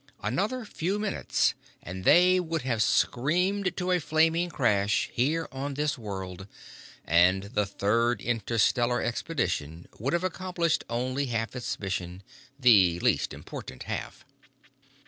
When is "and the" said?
7.05-7.67